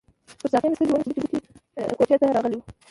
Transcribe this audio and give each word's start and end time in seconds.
پر 0.39 0.47
ساقي 0.51 0.67
مې 0.69 0.75
سترګې 0.77 0.93
ونښتې 0.93 1.13
چې 1.23 1.37
کوټې 1.97 2.15
ته 2.21 2.25
راغلی 2.35 2.57
وو. 2.57 2.63